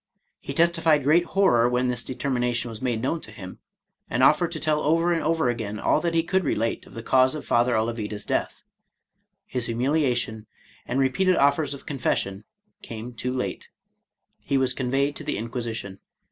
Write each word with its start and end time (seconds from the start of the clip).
He 0.39 0.51
testified 0.51 1.03
great 1.03 1.25
horror 1.25 1.69
when 1.69 1.87
this 1.87 2.03
determina 2.03 2.55
tion 2.55 2.69
was 2.69 2.81
made 2.81 3.03
known 3.03 3.21
to 3.21 3.29
him,— 3.31 3.59
and 4.09 4.23
offered 4.23 4.51
to 4.53 4.59
tell 4.59 4.81
over 4.81 5.13
and 5.13 5.21
over 5.23 5.47
again 5.47 5.79
all 5.79 6.01
that 6.01 6.15
he 6.15 6.23
could 6.23 6.43
relate 6.43 6.87
of 6.87 6.95
the 6.95 7.03
cause 7.03 7.35
of 7.35 7.45
Father 7.45 7.75
Olavida's 7.75 8.25
death. 8.25 8.63
His 9.45 9.67
humiliation, 9.67 10.47
and 10.87 10.99
repeated 10.99 11.35
oflFers 11.37 11.75
of 11.75 11.85
confession, 11.85 12.45
came 12.81 13.13
too 13.13 13.31
late. 13.31 13.69
He 14.39 14.57
was 14.57 14.73
conveyed 14.73 15.15
to 15.17 15.23
the 15.23 15.35
Inquisi 15.37 15.75
tion. 15.75 15.99